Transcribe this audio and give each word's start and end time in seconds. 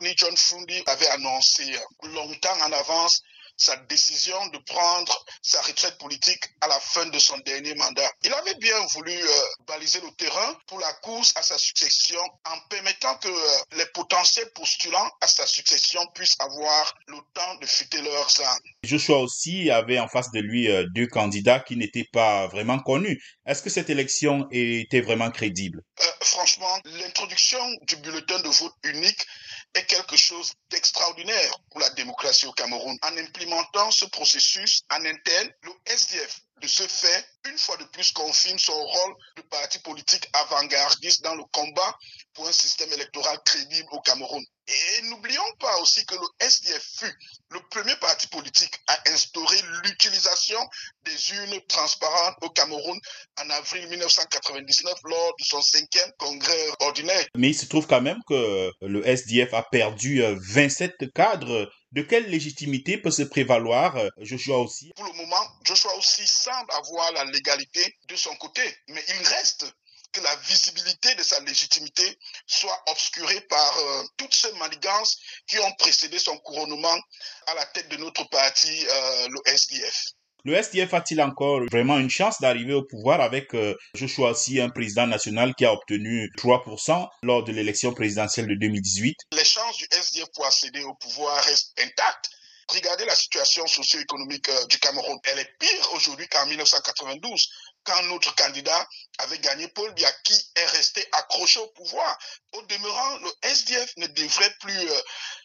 ni 0.00 0.12
John 0.16 0.36
Fundi 0.36 0.82
avait 0.86 1.08
annoncé 1.08 1.64
longtemps 2.02 2.60
en 2.62 2.72
avance 2.72 3.22
sa 3.60 3.76
décision 3.76 4.46
de 4.48 4.58
prendre 4.58 5.24
sa 5.42 5.60
retraite 5.60 5.98
politique 5.98 6.44
à 6.62 6.68
la 6.68 6.80
fin 6.80 7.06
de 7.06 7.18
son 7.18 7.36
dernier 7.40 7.74
mandat. 7.74 8.10
Il 8.24 8.32
avait 8.32 8.54
bien 8.54 8.78
voulu 8.94 9.12
euh, 9.12 9.28
baliser 9.68 10.00
le 10.00 10.10
terrain 10.12 10.58
pour 10.66 10.80
la 10.80 10.92
course 10.94 11.34
à 11.36 11.42
sa 11.42 11.58
succession 11.58 12.20
en 12.46 12.58
permettant 12.70 13.14
que 13.18 13.28
euh, 13.28 13.76
les 13.76 13.84
potentiels 13.92 14.50
postulants 14.54 15.10
à 15.20 15.26
sa 15.26 15.46
succession 15.46 16.00
puissent 16.14 16.38
avoir 16.40 16.94
le 17.08 17.18
temps 17.34 17.54
de 17.60 17.66
fuiter 17.66 18.00
leurs 18.00 18.40
âmes. 18.40 18.58
Joshua 18.82 19.18
aussi 19.18 19.70
avait 19.70 19.98
en 19.98 20.08
face 20.08 20.30
de 20.30 20.40
lui 20.40 20.70
euh, 20.70 20.86
deux 20.94 21.06
candidats 21.06 21.60
qui 21.60 21.76
n'étaient 21.76 22.08
pas 22.10 22.46
vraiment 22.46 22.78
connus. 22.78 23.22
Est-ce 23.44 23.62
que 23.62 23.70
cette 23.70 23.90
élection 23.90 24.48
était 24.50 25.02
vraiment 25.02 25.30
crédible? 25.30 25.82
Franchement, 26.22 26.80
l'introduction 26.84 27.60
du 27.82 27.96
bulletin 27.96 28.38
de 28.40 28.48
vote 28.48 28.72
unique 28.84 29.26
est 29.74 29.86
quelque 29.86 30.16
chose 30.16 30.52
d'extraordinaire 30.70 31.52
pour 31.70 31.80
la 31.80 31.90
démocratie 31.90 32.46
au 32.46 32.52
Cameroun. 32.52 32.98
En 33.02 33.16
implémentant 33.16 33.90
ce 33.90 34.04
processus 34.06 34.82
en 34.90 35.04
interne, 35.04 35.50
le 35.62 35.72
SDF 35.86 36.40
de 36.60 36.66
ce 36.66 36.82
fait, 36.86 37.26
une 37.46 37.58
fois 37.58 37.76
de 37.78 37.84
plus, 37.84 38.12
confirme 38.12 38.58
son 38.58 38.74
rôle 38.74 39.14
de 39.36 39.42
parti 39.42 39.78
politique 39.80 40.28
avant-gardiste 40.32 41.22
dans 41.22 41.34
le 41.34 41.44
combat 41.52 41.98
pour 42.34 42.46
un 42.46 42.52
système 42.52 42.92
électoral 42.92 43.38
crédible 43.44 43.88
au 43.92 44.00
Cameroun. 44.00 44.44
Et 44.68 45.02
n'oublions 45.08 45.42
pas 45.58 45.76
aussi 45.78 46.04
que 46.06 46.14
le 46.14 46.46
SDF 46.46 46.82
fut 47.00 47.14
le 47.50 47.60
premier 47.70 47.96
parti 47.96 48.28
politique 48.28 48.74
à 48.86 48.98
instaurer 49.10 49.56
l'utilisation 49.84 50.60
des 51.04 51.32
urnes 51.34 51.60
transparentes 51.66 52.36
au 52.42 52.50
Cameroun 52.50 52.98
en 53.42 53.50
avril 53.50 53.88
1999 53.88 54.94
lors 55.04 55.34
de 55.38 55.44
son 55.44 55.60
cinquième 55.60 56.12
congrès 56.18 56.68
ordinaire. 56.80 57.26
Mais 57.36 57.48
il 57.48 57.54
se 57.54 57.66
trouve 57.66 57.86
quand 57.86 58.00
même 58.00 58.20
que 58.28 58.70
le 58.80 59.06
SDF 59.06 59.52
a 59.54 59.62
perdu 59.62 60.22
27 60.22 60.94
euh, 61.02 61.06
cadres 61.14 61.70
de 61.92 62.02
quelle 62.02 62.28
légitimité 62.30 62.98
peut 62.98 63.10
se 63.10 63.22
prévaloir 63.22 63.96
euh, 63.96 64.08
Joshua 64.18 64.58
aussi? 64.58 64.92
Pour 64.94 65.06
le 65.06 65.12
moment, 65.12 65.42
Joshua 65.64 65.94
aussi 65.96 66.26
semble 66.26 66.70
avoir 66.72 67.10
la 67.12 67.24
légalité 67.24 67.96
de 68.08 68.16
son 68.16 68.34
côté, 68.36 68.62
mais 68.88 69.02
il 69.08 69.26
reste 69.26 69.66
que 70.12 70.20
la 70.20 70.34
visibilité 70.36 71.14
de 71.14 71.22
sa 71.22 71.40
légitimité 71.40 72.18
soit 72.46 72.82
obscurée 72.88 73.40
par 73.42 73.78
euh, 73.78 74.02
toutes 74.16 74.34
ces 74.34 74.52
manigances 74.52 75.18
qui 75.46 75.58
ont 75.58 75.72
précédé 75.78 76.18
son 76.18 76.36
couronnement 76.38 76.98
à 77.46 77.54
la 77.54 77.66
tête 77.66 77.88
de 77.88 77.96
notre 77.96 78.28
parti, 78.28 78.86
euh, 78.88 79.28
le 79.28 79.40
SDF. 79.52 80.12
Le 80.44 80.54
SDF 80.54 80.94
a-t-il 80.94 81.20
encore 81.20 81.60
vraiment 81.70 81.98
une 81.98 82.08
chance 82.08 82.40
d'arriver 82.40 82.72
au 82.72 82.82
pouvoir 82.82 83.20
avec 83.20 83.54
euh, 83.54 83.76
Joshua 83.94 84.30
aussi, 84.30 84.58
un 84.58 84.70
président 84.70 85.06
national 85.06 85.54
qui 85.54 85.66
a 85.66 85.72
obtenu 85.72 86.30
3% 86.38 87.08
lors 87.22 87.44
de 87.44 87.52
l'élection 87.52 87.92
présidentielle 87.92 88.46
de 88.46 88.54
2018 88.54 89.16
Les 89.32 89.44
chances 89.44 89.76
du 89.76 89.86
SDF 89.90 90.28
pour 90.34 90.46
accéder 90.46 90.82
au 90.82 90.94
pouvoir 90.94 91.36
restent 91.44 91.78
intactes. 91.78 92.30
Regardez 92.72 93.04
la 93.04 93.16
situation 93.16 93.66
socio-économique 93.66 94.48
euh, 94.48 94.66
du 94.66 94.78
Cameroun. 94.78 95.18
Elle 95.24 95.40
est 95.40 95.58
pire 95.58 95.92
aujourd'hui 95.92 96.26
qu'en 96.28 96.46
1992 96.46 97.50
quand 97.90 98.02
notre 98.04 98.34
candidat 98.36 98.88
avait 99.18 99.38
gagné 99.38 99.66
Paul 99.68 99.92
Biya, 99.94 100.10
qui 100.24 100.32
est 100.32 100.66
resté 100.76 101.04
accroché 101.12 101.58
au 101.58 101.66
pouvoir. 101.68 102.18
Au 102.52 102.62
demeurant, 102.62 103.18
le 103.18 103.30
SDF 103.42 103.92
ne 103.96 104.06
devrait 104.06 104.54
plus 104.60 104.78
euh, 104.78 105.00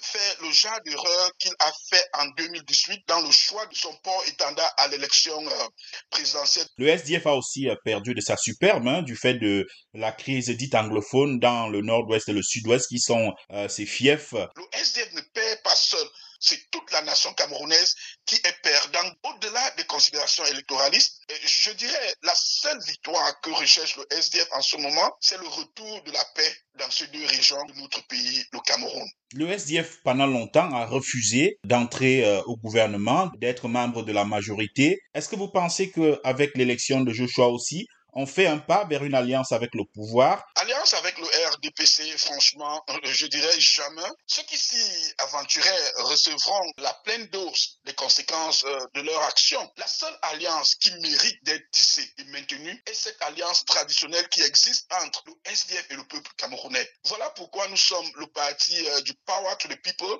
faire 0.00 0.36
le 0.42 0.50
genre 0.50 0.80
d'erreur 0.84 1.30
qu'il 1.38 1.52
a 1.58 1.70
fait 1.90 2.04
en 2.14 2.26
2018 2.36 3.02
dans 3.06 3.20
le 3.20 3.30
choix 3.30 3.66
de 3.66 3.74
son 3.74 3.94
port 4.02 4.24
étendard 4.26 4.72
à 4.78 4.88
l'élection 4.88 5.38
euh, 5.46 5.68
présidentielle. 6.10 6.66
Le 6.78 6.88
SDF 6.88 7.26
a 7.26 7.34
aussi 7.34 7.68
euh, 7.68 7.74
perdu 7.84 8.14
de 8.14 8.20
sa 8.20 8.36
superbe 8.36 8.88
hein, 8.88 9.02
du 9.02 9.16
fait 9.16 9.34
de 9.34 9.66
la 9.92 10.12
crise 10.12 10.48
dite 10.48 10.74
anglophone 10.74 11.38
dans 11.38 11.68
le 11.68 11.82
nord-ouest 11.82 12.28
et 12.28 12.32
le 12.32 12.42
sud-ouest 12.42 12.88
qui 12.88 12.98
sont 12.98 13.34
ses 13.68 13.86
fiefs. 13.86 14.32
Le 14.32 14.64
SDF 14.72 15.12
ne 15.12 15.20
perd 15.20 15.62
pas 15.62 15.76
seul 15.76 16.08
c'est 16.40 16.70
toute 16.70 16.90
la 16.90 17.02
nation 17.02 17.32
camerounaise 17.34 17.94
qui 18.24 18.36
est 18.36 18.62
perdante 18.62 19.14
au-delà 19.24 19.70
des 19.72 19.84
considérations 19.84 20.44
électoralistes. 20.46 21.19
Je 21.44 21.72
dirais 21.72 22.14
la 22.22 22.34
seule 22.34 22.80
victoire 22.86 23.40
que 23.40 23.50
recherche 23.50 23.96
le 23.96 24.04
SDF 24.10 24.48
en 24.52 24.60
ce 24.60 24.76
moment, 24.76 25.10
c'est 25.20 25.38
le 25.38 25.46
retour 25.46 26.02
de 26.04 26.12
la 26.12 26.24
paix 26.34 26.52
dans 26.78 26.90
ces 26.90 27.06
deux 27.08 27.24
régions 27.24 27.64
de 27.66 27.80
notre 27.80 28.06
pays, 28.06 28.44
le 28.52 28.58
Cameroun. 28.60 29.08
Le 29.34 29.48
SDF, 29.48 29.98
pendant 30.02 30.26
longtemps, 30.26 30.72
a 30.74 30.86
refusé 30.86 31.58
d'entrer 31.64 32.24
euh, 32.24 32.42
au 32.42 32.56
gouvernement, 32.56 33.30
d'être 33.38 33.68
membre 33.68 34.02
de 34.02 34.12
la 34.12 34.24
majorité. 34.24 35.00
Est-ce 35.14 35.28
que 35.28 35.36
vous 35.36 35.50
pensez 35.50 35.90
qu'avec 35.90 36.56
l'élection 36.56 37.00
de 37.00 37.12
Joshua 37.12 37.48
aussi, 37.48 37.86
on 38.12 38.26
fait 38.26 38.46
un 38.46 38.58
pas 38.58 38.84
vers 38.84 39.04
une 39.04 39.14
alliance 39.14 39.52
avec 39.52 39.74
le 39.74 39.84
pouvoir? 39.94 40.44
Avec 40.80 41.18
le 41.18 41.26
RDPC, 41.26 42.16
franchement, 42.16 42.82
je 43.04 43.26
dirais 43.26 43.60
jamais. 43.60 44.08
Ceux 44.26 44.42
qui 44.44 44.56
s'y 44.56 45.12
aventuraient 45.18 45.92
recevront 45.98 46.72
la 46.78 46.94
pleine 47.04 47.26
dose 47.26 47.78
des 47.84 47.92
conséquences 47.92 48.64
euh, 48.64 48.78
de 48.94 49.02
leur 49.02 49.22
action. 49.24 49.60
La 49.76 49.86
seule 49.86 50.16
alliance 50.22 50.74
qui 50.76 50.90
mérite 51.02 51.44
d'être 51.44 51.70
tissée 51.70 52.10
et 52.18 52.24
maintenue 52.32 52.82
est 52.86 52.94
cette 52.94 53.20
alliance 53.20 53.66
traditionnelle 53.66 54.26
qui 54.30 54.40
existe 54.40 54.90
entre 55.04 55.22
le 55.26 55.34
SDF 55.52 55.86
et 55.90 55.96
le 55.96 56.04
peuple 56.04 56.30
camerounais. 56.38 56.88
Voilà 57.04 57.28
pourquoi 57.36 57.68
nous 57.68 57.76
sommes 57.76 58.10
le 58.18 58.26
parti 58.28 58.74
euh, 58.88 59.02
du 59.02 59.12
power 59.26 59.52
to 59.58 59.68
the 59.68 59.80
people, 59.82 60.18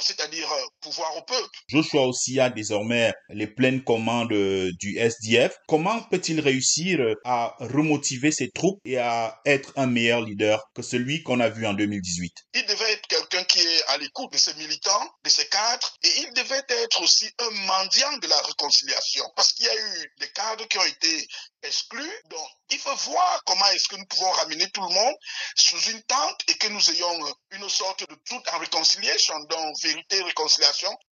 c'est-à-dire 0.00 0.50
euh, 0.50 0.62
pouvoir 0.80 1.16
au 1.16 1.22
peuple. 1.22 1.58
Joshua 1.68 2.02
aussi 2.02 2.38
a 2.38 2.48
désormais 2.48 3.12
les 3.30 3.48
pleines 3.48 3.82
commandes 3.82 4.28
du 4.28 4.98
SDF. 4.98 5.56
Comment 5.66 6.00
peut-il 6.04 6.40
réussir 6.40 7.00
à 7.24 7.56
remotiver 7.58 8.30
ses 8.30 8.50
troupes 8.50 8.80
et 8.84 8.98
à 8.98 9.40
être 9.44 9.72
un 9.76 9.95
meilleur 9.96 10.20
leader 10.20 10.62
que 10.74 10.82
celui 10.82 11.22
qu'on 11.22 11.40
a 11.40 11.48
vu 11.48 11.66
en 11.66 11.72
2018. 11.72 12.34
Il 12.54 12.66
devait 12.66 12.92
être 12.92 13.06
quelqu'un 13.06 13.44
qui 13.44 13.60
est 13.60 13.82
à 13.88 13.96
l'écoute 13.96 14.30
de 14.30 14.38
ses 14.38 14.54
militants, 14.54 15.08
de 15.24 15.30
ses 15.30 15.48
cadres, 15.48 15.90
et 16.02 16.12
il 16.20 16.32
devait 16.34 16.64
être 16.68 17.00
aussi 17.02 17.28
un 17.38 17.50
mendiant 17.66 18.16
de 18.18 18.26
la 18.28 18.40
réconciliation, 18.42 19.24
parce 19.34 19.54
qu'il 19.54 19.64
y 19.64 19.70
a 19.70 19.74
eu 19.74 20.12
des 20.20 20.30
cadres 20.32 20.68
qui 20.68 20.78
ont 20.78 20.84
été 20.84 21.26
exclus. 21.62 22.12
Donc, 22.30 22.48
il 22.70 22.78
faut 22.78 22.94
voir 22.94 23.42
comment 23.46 23.66
est-ce 23.68 23.88
que 23.88 23.96
nous 23.96 24.06
pouvons 24.06 24.30
ramener 24.32 24.68
tout 24.70 24.82
le 24.82 24.94
monde 24.94 25.14
sous 25.56 25.80
une 25.90 26.02
tente 26.02 26.40
et 26.48 26.54
que 26.58 26.68
nous 26.68 26.90
ayons 26.90 27.34
une 27.52 27.68
sorte 27.68 28.08
de 28.08 28.14
truth 28.26 28.48
en 28.52 28.58
réconciliation, 28.58 29.38
donc 29.44 29.74
vérité, 29.82 30.22
réconciliation, 30.22 30.96